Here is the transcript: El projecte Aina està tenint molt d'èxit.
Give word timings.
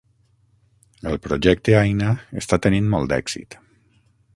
El 1.11 1.19
projecte 1.27 1.77
Aina 1.83 2.09
està 2.43 2.63
tenint 2.67 2.93
molt 2.97 3.13
d'èxit. 3.13 3.65